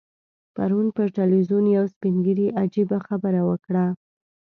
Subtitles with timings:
[0.55, 3.85] پرون پر ټلویزیون یو سپین ږیري عجیبه خبره وکړه.